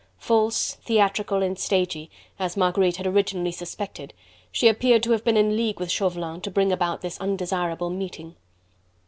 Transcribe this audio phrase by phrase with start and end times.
[0.17, 2.09] False, theatrical and stagy
[2.39, 4.15] as Marguerite had originally suspected
[4.51, 8.35] she appeared to have been in league with Chauvelin to bring about this undesirable meeting.